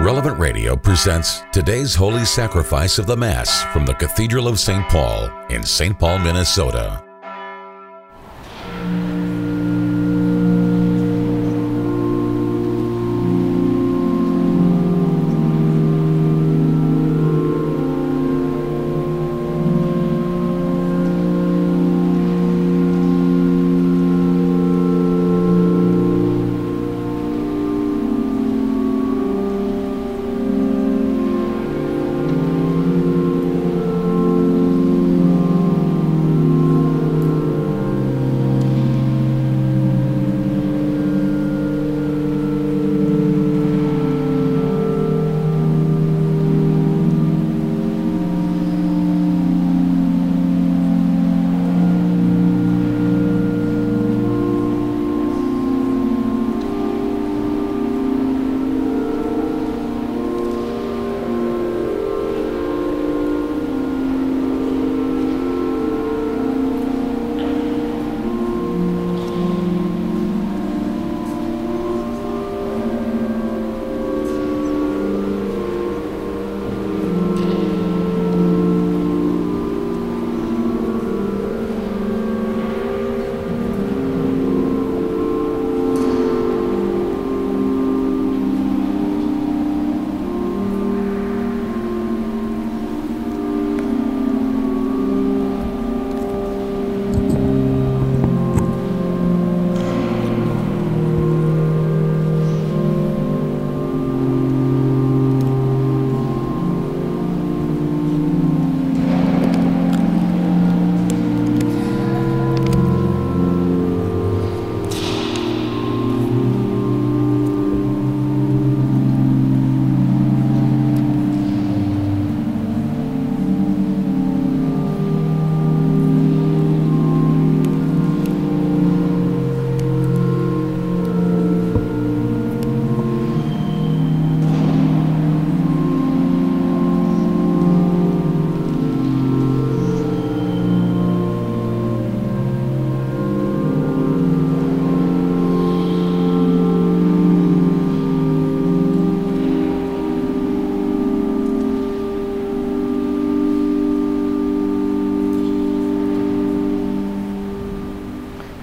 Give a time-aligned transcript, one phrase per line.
[0.00, 4.88] Relevant Radio presents today's Holy Sacrifice of the Mass from the Cathedral of St.
[4.88, 5.98] Paul in St.
[5.98, 7.07] Paul, Minnesota.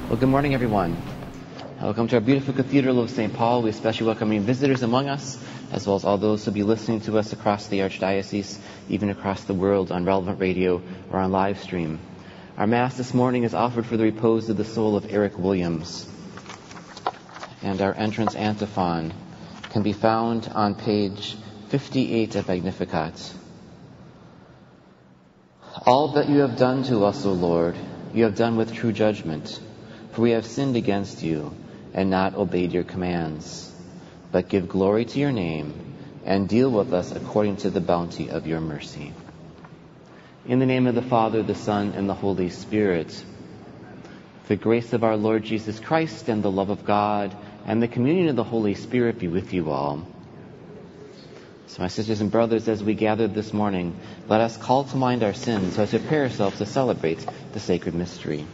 [0.08, 1.02] Well, good morning, everyone.
[1.82, 3.34] Welcome to our beautiful Cathedral of St.
[3.34, 3.64] Paul.
[3.64, 6.62] We especially welcome any visitors among us, as well as all those who will be
[6.62, 11.32] listening to us across the Archdiocese, even across the world on Relevant Radio or on
[11.32, 12.00] live stream.
[12.56, 16.08] Our Mass this morning is offered for the repose of the soul of Eric Williams.
[17.64, 19.12] And our entrance antiphon
[19.72, 21.36] can be found on page
[21.70, 23.34] 58 of Magnificat.
[25.84, 27.76] All that you have done to us, O Lord,
[28.14, 29.60] you have done with true judgment.
[30.16, 31.54] For we have sinned against you
[31.94, 33.70] and not obeyed your commands.
[34.32, 35.74] But give glory to your name
[36.24, 39.12] and deal with us according to the bounty of your mercy.
[40.46, 43.26] In the name of the Father, the Son, and the Holy Spirit,
[44.48, 48.30] the grace of our Lord Jesus Christ and the love of God and the communion
[48.30, 50.08] of the Holy Spirit be with you all.
[51.68, 54.00] So, my sisters and brothers, as we gathered this morning,
[54.30, 57.60] let us call to mind our sins so as to prepare ourselves to celebrate the
[57.60, 58.46] sacred mystery.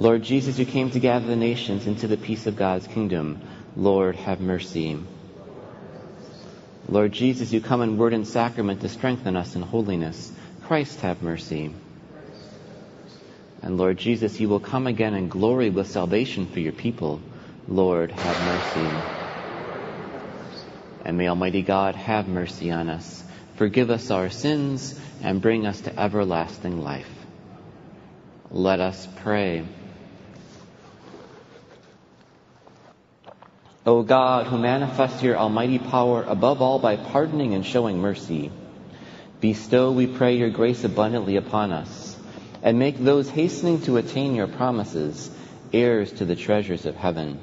[0.00, 3.40] Lord Jesus, you came to gather the nations into the peace of God's kingdom.
[3.74, 4.96] Lord, have mercy.
[6.88, 10.30] Lord Jesus, you come in word and sacrament to strengthen us in holiness.
[10.62, 11.74] Christ, have mercy.
[13.60, 17.20] And Lord Jesus, you will come again in glory with salvation for your people.
[17.66, 19.02] Lord, have mercy.
[21.04, 23.24] And may Almighty God have mercy on us,
[23.56, 27.10] forgive us our sins, and bring us to everlasting life.
[28.50, 29.64] Let us pray.
[33.88, 38.52] O God, who manifest your almighty power above all by pardoning and showing mercy,
[39.40, 42.14] bestow, we pray, your grace abundantly upon us,
[42.62, 45.30] and make those hastening to attain your promises
[45.72, 47.40] heirs to the treasures of heaven.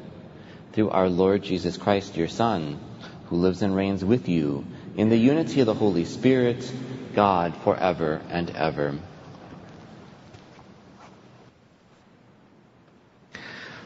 [0.74, 2.80] Through our Lord Jesus Christ, your Son,
[3.26, 6.72] who lives and reigns with you in the unity of the Holy Spirit,
[7.16, 8.94] God, forever and ever.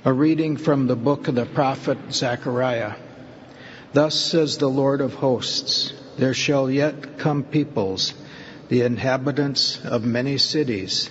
[0.05, 2.93] A reading from the book of the prophet Zechariah.
[3.91, 8.13] Thus says the Lord of hosts, there shall yet come peoples,
[8.69, 11.09] the inhabitants of many cities,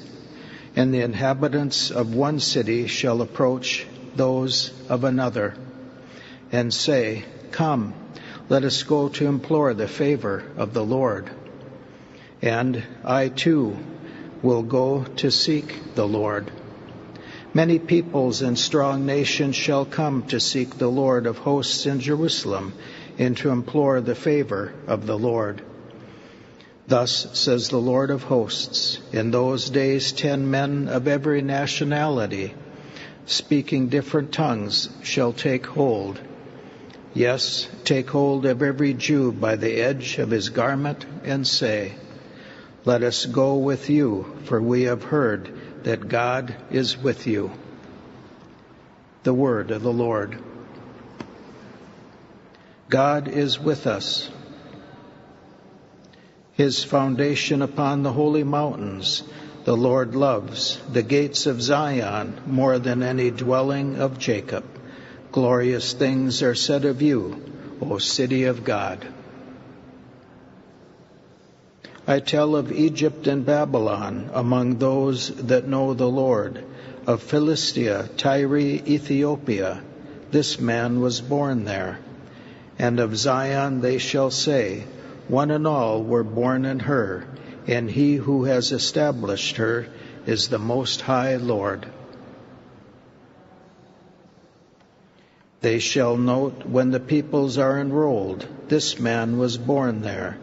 [0.75, 3.87] and the inhabitants of one city shall approach
[4.17, 5.55] those of another,
[6.51, 7.93] and say, Come,
[8.49, 11.31] let us go to implore the favor of the Lord.
[12.41, 13.77] And I too
[14.41, 16.51] will go to seek the Lord.
[17.55, 22.75] Many peoples and strong nations shall come to seek the Lord of hosts in Jerusalem
[23.19, 25.63] and to implore the favor of the Lord.
[26.87, 32.55] Thus says the Lord of hosts, in those days ten men of every nationality,
[33.25, 36.21] speaking different tongues, shall take hold.
[37.15, 41.95] Yes, take hold of every Jew by the edge of his garment and say,
[42.85, 45.51] Let us go with you, for we have heard
[45.89, 47.51] that God is with you.
[49.23, 50.39] The word of the Lord.
[52.91, 54.29] God is with us.
[56.53, 59.23] His foundation upon the holy mountains,
[59.65, 64.67] the Lord loves the gates of Zion more than any dwelling of Jacob.
[65.33, 67.43] Glorious things are said of you,
[67.81, 69.07] O city of God.
[72.11, 76.65] I tell of Egypt and Babylon among those that know the Lord,
[77.07, 79.83] of Philistia, Tyre, Ethiopia.
[80.31, 81.99] This man was born there.
[82.79, 84.85] And of Zion they shall say,
[85.29, 87.27] One and all were born in her,
[87.67, 89.87] and he who has established her
[90.25, 91.85] is the Most High Lord.
[95.61, 100.39] They shall note when the peoples are enrolled, this man was born there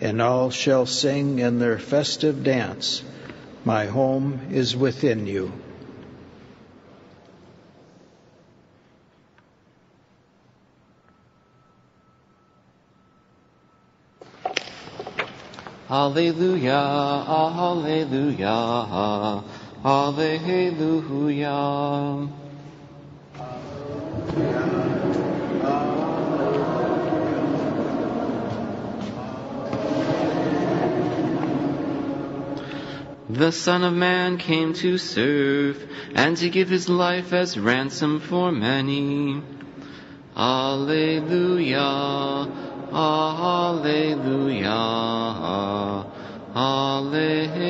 [0.00, 3.02] and all shall sing in their festive dance,
[3.64, 5.52] My home is within you.
[15.90, 16.80] Alleluia,
[17.28, 18.46] Alleluia,
[19.84, 20.70] Alleluia.
[33.40, 38.52] The Son of Man came to serve and to give his life as ransom for
[38.52, 39.40] many.
[40.36, 41.80] Alleluia,
[42.92, 44.68] Alleluia,
[46.54, 47.64] Alleluia.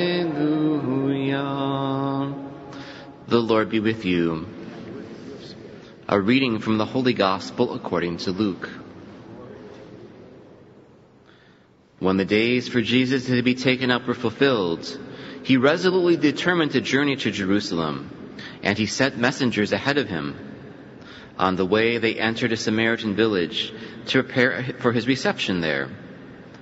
[3.29, 4.49] The Lord be with you.
[6.09, 8.69] A reading from the Holy Gospel according to Luke.
[12.01, 14.99] When the days for Jesus to be taken up were fulfilled,
[15.43, 18.11] he resolutely determined to journey to Jerusalem,
[18.63, 20.37] and he sent messengers ahead of him.
[21.39, 23.73] On the way, they entered a Samaritan village
[24.07, 25.89] to prepare for his reception there,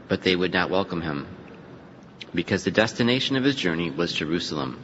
[0.06, 1.26] but they would not welcome him,
[2.34, 4.78] because the destination of his journey was Jerusalem.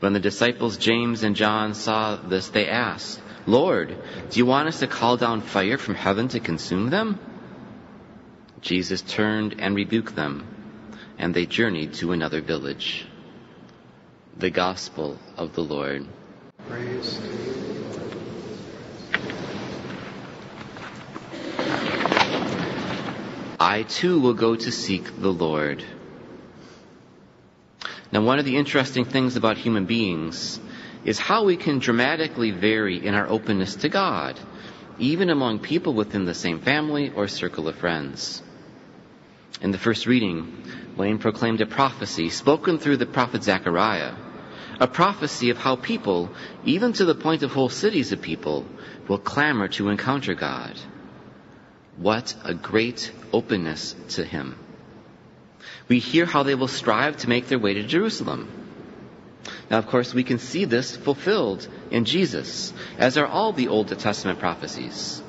[0.00, 3.96] When the disciples James and John saw this, they asked, Lord,
[4.30, 7.18] do you want us to call down fire from heaven to consume them?
[8.60, 10.46] Jesus turned and rebuked them
[11.22, 13.06] and they journeyed to another village.
[14.36, 16.04] The Gospel of the Lord.
[16.68, 17.20] Praise
[23.60, 25.84] I too will go to seek the Lord.
[28.10, 30.58] Now, one of the interesting things about human beings
[31.04, 34.40] is how we can dramatically vary in our openness to God,
[34.98, 38.42] even among people within the same family or circle of friends.
[39.60, 40.64] In the first reading,
[40.96, 44.14] Wayne proclaimed a prophecy spoken through the prophet Zechariah,
[44.80, 46.30] a prophecy of how people,
[46.64, 48.66] even to the point of whole cities of people,
[49.06, 50.78] will clamor to encounter God.
[51.96, 54.56] What a great openness to Him.
[55.88, 58.48] We hear how they will strive to make their way to Jerusalem.
[59.70, 63.88] Now, of course, we can see this fulfilled in Jesus, as are all the Old
[63.98, 65.22] Testament prophecies.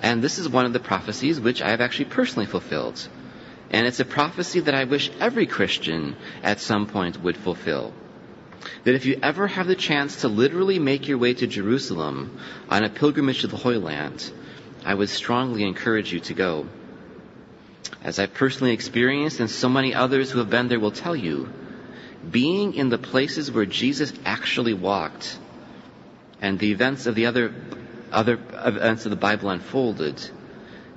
[0.00, 3.08] And this is one of the prophecies which I have actually personally fulfilled
[3.72, 7.94] and it's a prophecy that I wish every Christian at some point would fulfill.
[8.84, 12.38] That if you ever have the chance to literally make your way to Jerusalem
[12.68, 14.30] on a pilgrimage to the Holy Land,
[14.84, 16.66] I would strongly encourage you to go.
[18.02, 21.48] As I've personally experienced and so many others who have been there will tell you,
[22.30, 25.38] being in the places where Jesus actually walked
[26.40, 27.54] and the events of the other,
[28.12, 30.20] other events of the Bible unfolded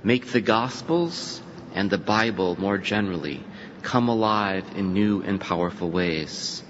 [0.03, 1.41] make the Gospels
[1.75, 3.43] and the Bible more generally
[3.83, 6.63] come alive in new and powerful ways.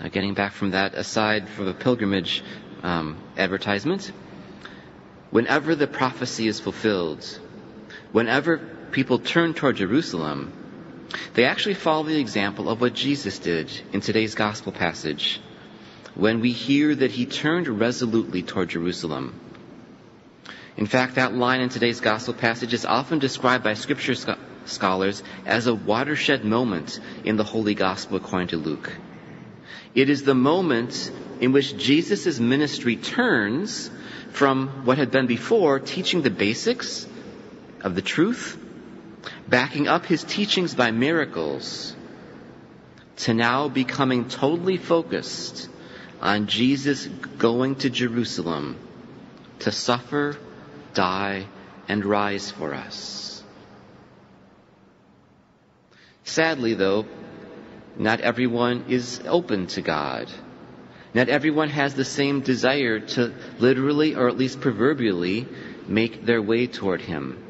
[0.00, 2.42] Now, getting back from that, aside from a pilgrimage
[2.82, 4.10] um, advertisement,
[5.30, 7.22] whenever the prophecy is fulfilled,
[8.10, 8.56] whenever
[8.90, 10.52] people turn toward Jerusalem,
[11.34, 15.40] they actually follow the example of what Jesus did in today's gospel passage
[16.14, 19.38] when we hear that he turned resolutely toward Jerusalem.
[20.76, 24.14] In fact, that line in today's gospel passage is often described by scripture
[24.66, 28.96] scholars as a watershed moment in the Holy Gospel according to Luke.
[29.94, 31.10] It is the moment
[31.40, 33.90] in which Jesus' ministry turns
[34.30, 37.06] from what had been before teaching the basics
[37.80, 38.56] of the truth,
[39.48, 41.96] backing up his teachings by miracles,
[43.16, 45.68] to now becoming totally focused
[46.22, 48.78] on Jesus going to Jerusalem
[49.60, 50.38] to suffer,
[50.94, 51.46] die,
[51.88, 53.42] and rise for us.
[56.24, 57.06] Sadly, though,
[57.96, 60.30] not everyone is open to God.
[61.12, 65.48] Not everyone has the same desire to literally, or at least proverbially,
[65.88, 67.42] make their way toward Him.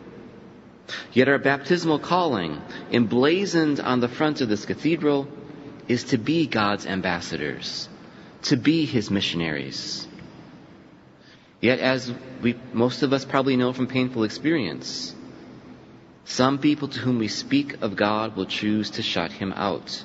[1.13, 5.29] Yet our baptismal calling, emblazoned on the front of this cathedral,
[5.87, 7.89] is to be God's ambassadors,
[8.45, 10.09] to be His missionaries.
[11.61, 15.15] Yet, as we, most of us probably know from painful experience,
[16.25, 20.05] some people to whom we speak of God will choose to shut Him out.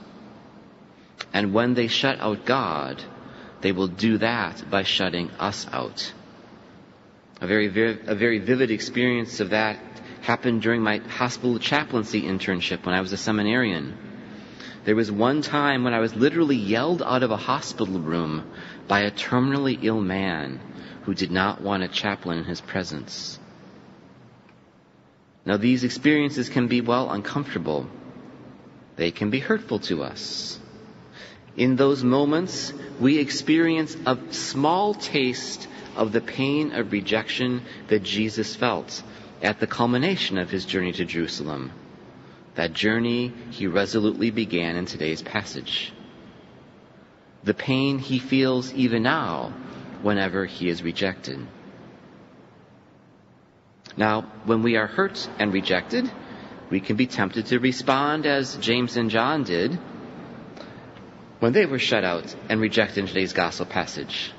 [1.34, 3.04] And when they shut out God,
[3.62, 6.14] they will do that by shutting us out.
[7.42, 9.78] A very, very, a very vivid experience of that
[10.22, 13.98] happened during my hospital chaplaincy internship when I was a seminarian.
[14.86, 18.52] There was one time when I was literally yelled out of a hospital room
[18.88, 20.60] by a terminally ill man
[21.04, 23.40] who did not want a chaplain in his presence.
[25.46, 27.88] Now these experiences can be, well, uncomfortable.
[28.96, 30.60] They can be hurtful to us.
[31.56, 38.56] In those moments, we experience a small taste of the pain of rejection that Jesus
[38.56, 39.04] felt
[39.42, 41.72] at the culmination of his journey to Jerusalem.
[42.56, 45.94] That journey he resolutely began in today's passage.
[47.46, 49.54] The pain he feels even now
[50.02, 51.40] whenever he is rejected.
[53.96, 56.12] Now, when we are hurt and rejected,
[56.72, 59.76] we can be tempted to respond as James and John did
[61.40, 64.32] when they were shut out and rejected in today's gospel passage,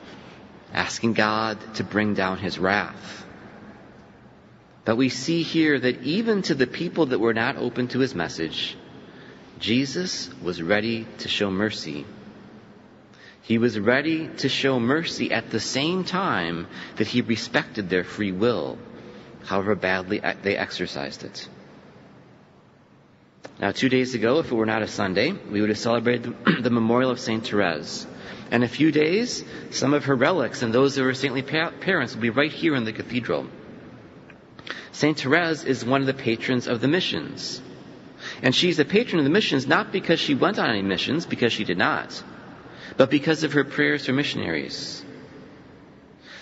[0.75, 3.25] asking God to bring down his wrath.
[4.85, 8.17] But we see here that even to the people that were not open to his
[8.17, 8.77] message,
[9.61, 12.05] Jesus was ready to show mercy.
[13.47, 18.33] He was ready to show mercy at the same time that he respected their free
[18.33, 18.77] will,
[19.45, 21.49] however badly they exercised it.
[23.61, 26.71] Now, two days ago, if it were not a Sunday, we would have celebrated the
[26.81, 27.47] memorial of St.
[27.47, 28.09] Therese.
[28.51, 32.23] In a few days, some of her relics and those of her saintly parents will
[32.23, 33.47] be right here in the cathedral.
[34.91, 35.21] St.
[35.21, 37.63] Therese is one of the patrons of the missions.
[38.43, 41.53] And she's a patron of the missions not because she went on any missions, because
[41.53, 42.25] she did not,
[42.97, 45.05] but because of her prayers for missionaries.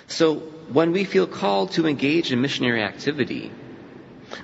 [0.07, 0.37] So
[0.71, 3.51] when we feel called to engage in missionary activity,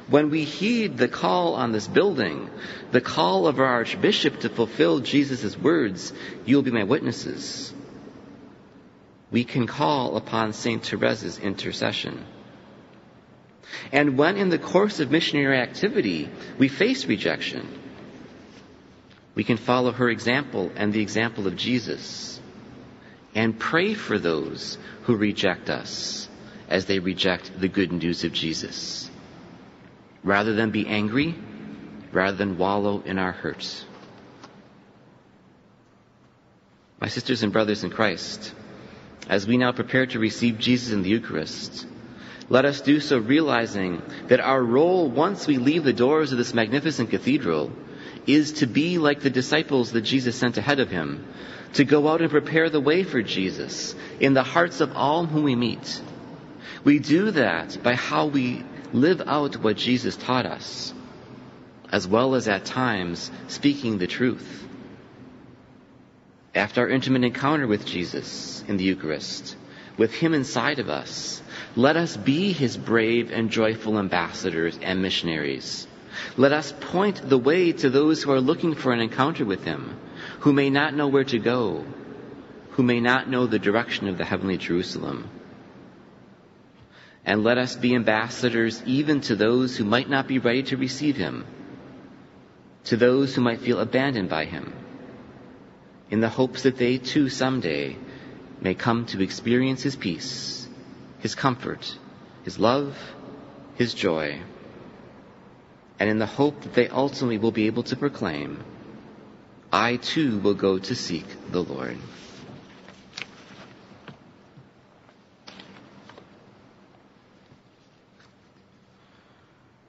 [0.08, 2.50] when we heed the call on this building,
[2.92, 6.12] the call of our Archbishop to fulfill Jesus' words,
[6.44, 7.72] you will be my witnesses,
[9.30, 10.82] we can call upon St.
[10.82, 12.24] Therese's intercession.
[13.92, 17.79] And when in the course of missionary activity we face rejection,
[19.40, 22.38] we can follow her example and the example of Jesus
[23.34, 26.28] and pray for those who reject us
[26.68, 29.10] as they reject the good news of Jesus
[30.22, 31.34] rather than be angry,
[32.12, 33.82] rather than wallow in our hurts.
[37.00, 38.52] My sisters and brothers in Christ,
[39.26, 41.86] as we now prepare to receive Jesus in the Eucharist,
[42.50, 46.52] let us do so realizing that our role once we leave the doors of this
[46.52, 47.72] magnificent cathedral
[48.26, 51.26] is to be like the disciples that Jesus sent ahead of him,
[51.74, 55.44] to go out and prepare the way for Jesus in the hearts of all whom
[55.44, 56.00] we meet.
[56.84, 60.92] We do that by how we live out what Jesus taught us,
[61.92, 64.66] as well as at times speaking the truth.
[66.54, 69.56] After our intimate encounter with Jesus in the Eucharist,
[69.96, 71.42] with Him inside of us,
[71.76, 75.86] let us be His brave and joyful ambassadors and missionaries.
[76.36, 79.98] Let us point the way to those who are looking for an encounter with Him,
[80.40, 81.84] who may not know where to go,
[82.70, 85.28] who may not know the direction of the heavenly Jerusalem.
[87.24, 91.16] And let us be ambassadors even to those who might not be ready to receive
[91.16, 91.44] him,
[92.84, 94.72] to those who might feel abandoned by him,
[96.10, 97.96] in the hopes that they too someday
[98.60, 100.66] may come to experience his peace,
[101.18, 101.96] his comfort,
[102.42, 102.96] his love,
[103.74, 104.40] his joy,
[106.00, 108.64] and in the hope that they ultimately will be able to proclaim,
[109.70, 111.98] I too will go to seek the Lord.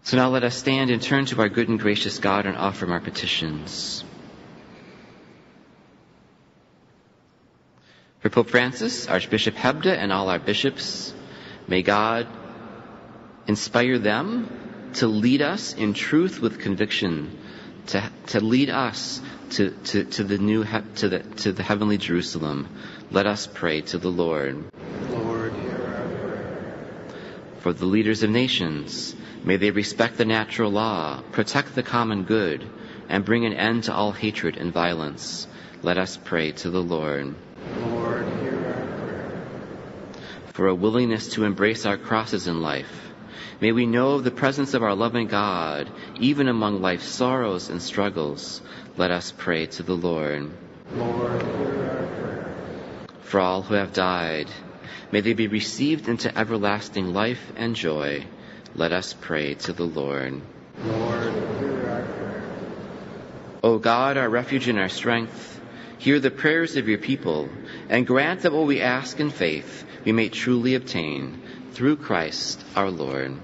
[0.03, 2.86] So now let us stand and turn to our good and gracious God and offer
[2.86, 4.03] him our petitions.
[8.20, 11.13] For Pope Francis, Archbishop Hebda, and all our bishops,
[11.70, 12.27] may God
[13.48, 14.61] inspire them
[14.95, 17.38] to lead us in truth with conviction,
[17.88, 19.21] to, to lead us
[19.51, 20.63] to, to, to the new
[20.95, 22.67] to the to the heavenly Jerusalem.
[23.12, 24.71] Let us pray to the Lord.
[25.10, 26.75] Lord, hear our prayer.
[27.60, 32.65] For the leaders of nations, may they respect the natural law, protect the common good,
[33.10, 35.48] and bring an end to all hatred and violence.
[35.83, 37.36] Let us pray to the Lord.
[37.81, 39.43] Lord, hear our prayer.
[40.53, 43.11] For a willingness to embrace our crosses in life.
[43.62, 45.88] May we know of the presence of our loving God,
[46.20, 48.60] even among life's sorrows and struggles.
[48.98, 50.50] Let us pray to the Lord.
[50.96, 52.56] Lord, hear our prayer.
[53.22, 54.50] For all who have died,
[55.12, 58.25] may they be received into everlasting life and joy.
[58.74, 60.41] Let us pray to the Lord.
[60.84, 61.22] Lord,
[61.60, 62.44] hear our prayer.
[63.63, 65.62] O God, our refuge and our strength,
[66.00, 67.48] hear the prayers of your people,
[67.89, 72.89] and grant that what we ask in faith we may truly obtain through Christ our
[72.89, 73.38] Lord.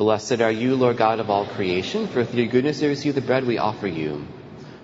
[0.00, 3.20] Blessed are you, Lord God of all creation, for through your goodness we receive the
[3.20, 4.26] bread we offer you.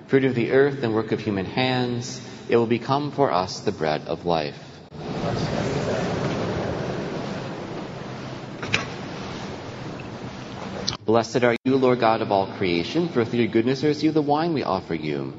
[0.08, 2.20] Fruit of the earth and work of human hands,
[2.50, 4.60] it will become for us the bread of life.
[11.06, 14.20] Blessed are you, Lord God of all creation, for through your goodness we receive the
[14.20, 15.32] wine we offer you.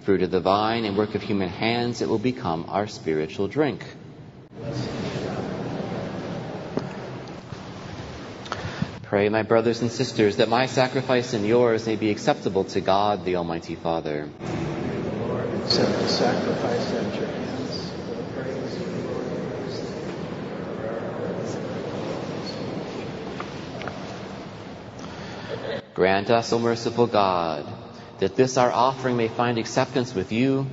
[0.00, 3.84] Fruit of the vine and work of human hands, it will become our spiritual drink.
[9.10, 13.24] Pray, my brothers and sisters, that my sacrifice and yours may be acceptable to God,
[13.24, 14.30] the Almighty Father.
[15.18, 19.82] Lord, accept the sacrifice at your hands for the praise of your Lord Christ,
[20.64, 21.00] for our
[25.94, 27.66] Grant us, O merciful God,
[28.20, 30.68] that this our offering may find acceptance with you,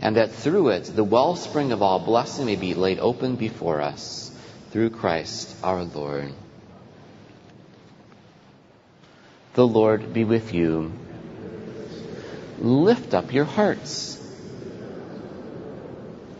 [0.00, 4.34] and that through it the wellspring of all blessing may be laid open before us,
[4.70, 6.32] through Christ our Lord.
[9.54, 10.92] The Lord be with you.
[12.58, 14.18] Lift up your hearts.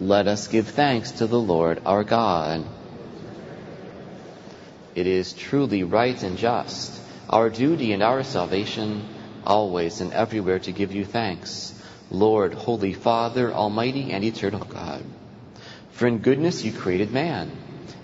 [0.01, 2.65] Let us give thanks to the Lord our God.
[4.95, 6.99] It is truly right and just,
[7.29, 9.05] our duty and our salvation,
[9.47, 11.75] always and everywhere to give you thanks,
[12.11, 15.05] Lord, Holy Father, Almighty and Eternal God.
[15.91, 17.51] For in goodness you created man,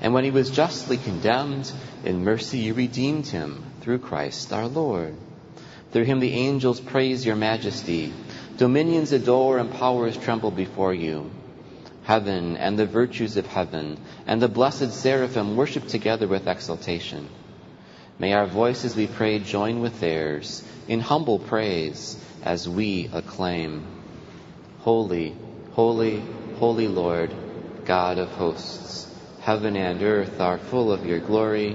[0.02, 1.72] and when he was justly condemned,
[2.04, 5.16] in mercy you redeemed him through Christ our Lord.
[5.92, 8.12] Through him the angels praise your majesty,
[8.58, 11.30] dominions adore and powers tremble before you.
[12.02, 17.30] Heaven and the virtues of heaven and the blessed seraphim worship together with exultation.
[18.18, 23.86] May our voices, we pray, join with theirs in humble praise as we acclaim.
[24.80, 25.34] Holy,
[25.72, 26.22] holy,
[26.56, 27.32] holy Lord,
[27.86, 31.74] God of hosts, heaven and earth are full of your glory.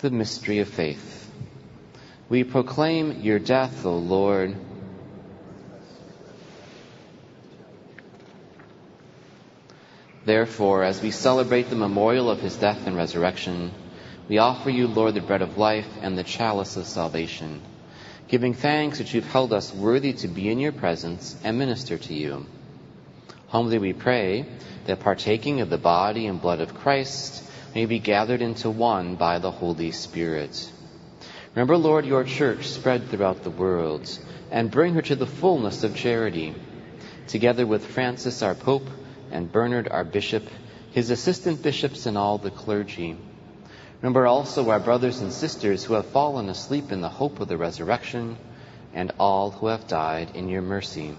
[0.00, 1.28] The mystery of faith.
[2.28, 4.54] We proclaim your death, O Lord.
[10.24, 13.72] Therefore, as we celebrate the memorial of his death and resurrection,
[14.28, 17.60] we offer you, Lord, the bread of life and the chalice of salvation,
[18.28, 22.14] giving thanks that you've held us worthy to be in your presence and minister to
[22.14, 22.46] you.
[23.48, 24.46] Humbly we pray
[24.84, 27.42] that partaking of the body and blood of Christ,
[27.74, 30.72] may be gathered into one by the Holy Spirit.
[31.54, 34.08] Remember, Lord, your church spread throughout the world
[34.50, 36.54] and bring her to the fullness of charity.
[37.26, 38.88] Together with Francis, our Pope,
[39.30, 40.48] and Bernard, our Bishop,
[40.92, 43.16] his assistant bishops, and all the clergy.
[44.00, 47.56] Remember also our brothers and sisters who have fallen asleep in the hope of the
[47.56, 48.38] resurrection,
[48.94, 51.14] and all who have died in your mercy.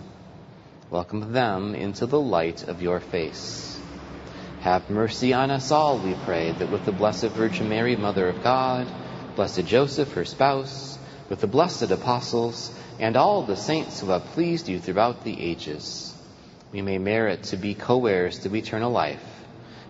[0.89, 3.78] Welcome them into the light of your face.
[4.61, 8.43] Have mercy on us all, we pray, that with the Blessed Virgin Mary, Mother of
[8.43, 8.87] God,
[9.35, 10.97] Blessed Joseph, her spouse,
[11.29, 12.69] with the blessed apostles,
[12.99, 16.13] and all the saints who have pleased you throughout the ages,
[16.73, 19.23] we may merit to be co-heirs to eternal life,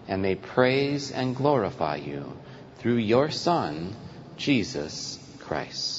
[0.07, 2.31] and may praise and glorify you
[2.77, 3.95] through your Son,
[4.37, 5.98] Jesus Christ.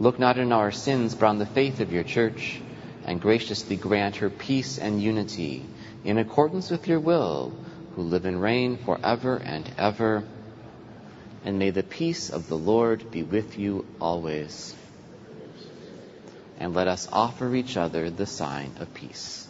[0.00, 2.58] Look not on our sins, but on the faith of your church,
[3.04, 5.66] and graciously grant her peace and unity
[6.04, 7.52] in accordance with your will,
[7.94, 10.24] who live and reign forever and ever.
[11.44, 14.74] And may the peace of the Lord be with you always.
[16.58, 19.46] And let us offer each other the sign of peace.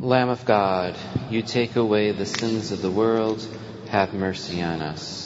[0.00, 0.96] Lamb of God,
[1.30, 3.46] you take away the sins of the world,
[3.90, 5.25] have mercy on us.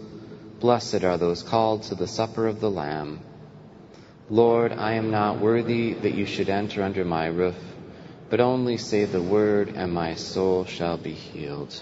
[0.61, 3.19] Blessed are those called to the supper of the Lamb.
[4.29, 7.57] Lord, I am not worthy that you should enter under my roof,
[8.29, 11.73] but only say the word, and my soul shall be healed.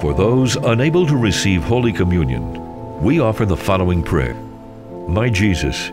[0.00, 4.34] For those unable to receive Holy Communion, we offer the following prayer
[5.06, 5.92] My Jesus,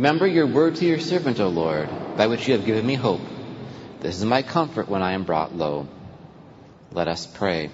[0.00, 3.20] Remember your word to your servant, O Lord, by which you have given me hope.
[4.00, 5.88] This is my comfort when I am brought low.
[6.90, 7.68] Let us pray.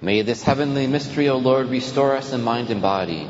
[0.00, 3.28] May this heavenly mystery, O Lord, restore us in mind and body,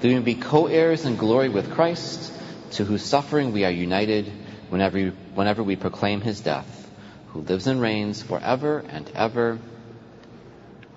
[0.00, 2.32] that we may be co-heirs in glory with Christ,
[2.72, 4.26] to whose suffering we are united
[4.70, 6.90] whenever, whenever we proclaim his death,
[7.28, 9.60] who lives and reigns forever and ever.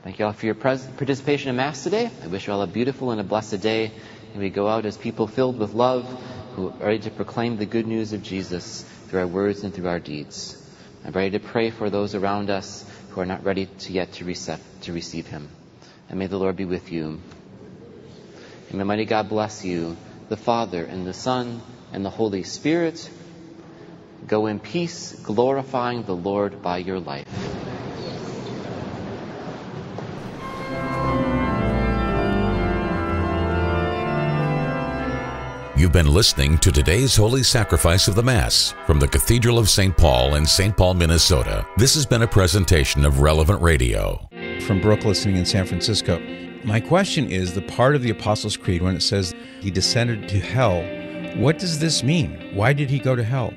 [0.09, 2.09] Thank you all for your participation in Mass today.
[2.23, 3.91] I wish you all a beautiful and a blessed day.
[4.33, 6.03] And we go out as people filled with love,
[6.55, 9.87] who are ready to proclaim the good news of Jesus through our words and through
[9.87, 10.57] our deeds.
[11.05, 14.25] I'm ready to pray for those around us who are not ready to yet to
[14.25, 15.47] receive, to receive Him.
[16.09, 17.21] And may the Lord be with you.
[18.69, 19.95] And may mighty God bless you,
[20.27, 21.61] the Father and the Son
[21.93, 23.07] and the Holy Spirit.
[24.25, 27.27] Go in peace, glorifying the Lord by your life.
[35.79, 39.95] You've been listening to today's Holy Sacrifice of the Mass from the Cathedral of St.
[39.95, 40.75] Paul in St.
[40.75, 41.65] Paul, Minnesota.
[41.77, 44.27] This has been a presentation of Relevant Radio.
[44.67, 46.19] From Brooke, listening in San Francisco.
[46.65, 50.39] My question is the part of the Apostles' Creed when it says he descended to
[50.41, 50.81] hell,
[51.41, 52.51] what does this mean?
[52.53, 53.53] Why did he go to hell?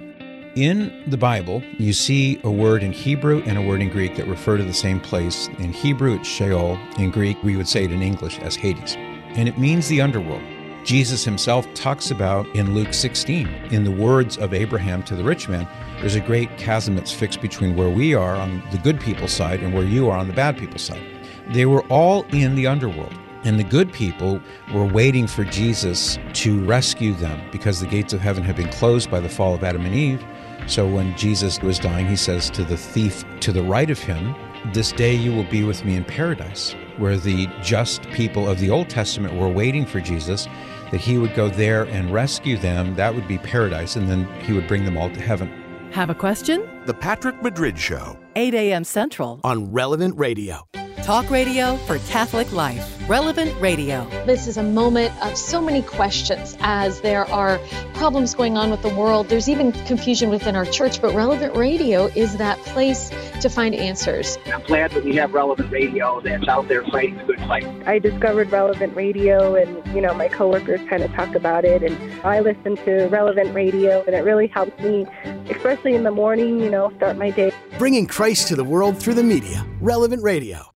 [0.54, 4.28] In the Bible, you see a word in Hebrew and a word in Greek that
[4.28, 5.48] refer to the same place.
[5.58, 6.78] In Hebrew, it's Sheol.
[6.98, 8.94] In Greek, we would say it in English as Hades.
[9.34, 10.44] And it means the underworld.
[10.84, 13.46] Jesus himself talks about in Luke 16.
[13.70, 15.68] In the words of Abraham to the rich man,
[16.00, 19.60] there's a great chasm that's fixed between where we are on the good people's side
[19.60, 21.02] and where you are on the bad people's side.
[21.50, 23.14] They were all in the underworld.
[23.44, 24.40] And the good people
[24.72, 29.10] were waiting for Jesus to rescue them because the gates of heaven had been closed
[29.10, 30.24] by the fall of Adam and Eve.
[30.68, 34.34] So when Jesus was dying, he says to the thief to the right of him,
[34.72, 38.70] This day you will be with me in paradise, where the just people of the
[38.70, 40.46] Old Testament were waiting for Jesus
[40.92, 42.94] that he would go there and rescue them.
[42.94, 45.48] That would be paradise, and then he would bring them all to heaven.
[45.90, 46.68] Have a question?
[46.86, 48.16] The Patrick Madrid Show.
[48.36, 48.84] 8 a.m.
[48.84, 49.40] Central.
[49.42, 50.68] On Relevant Radio.
[51.02, 52.88] Talk radio for Catholic life.
[53.08, 54.08] Relevant Radio.
[54.24, 57.58] This is a moment of so many questions as there are
[57.94, 59.28] problems going on with the world.
[59.28, 63.10] There's even confusion within our church, but Relevant Radio is that place
[63.40, 64.38] to find answers.
[64.46, 67.66] I'm glad that we have Relevant Radio that's out there fighting the good fight.
[67.84, 71.98] I discovered Relevant Radio and, you know, my coworkers kind of talk about it and
[72.24, 75.06] I listen to Relevant Radio and it really helps me,
[75.50, 77.52] especially in the morning, you know, start my day.
[77.76, 79.66] Bringing Christ to the world through the media.
[79.80, 80.68] Relevant Radio.